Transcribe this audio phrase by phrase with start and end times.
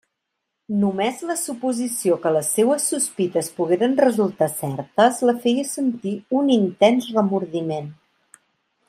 [0.83, 7.13] Només la suposició que les seues sospites pogueren resultar certes la feia sentir un intens
[7.19, 7.93] remordiment.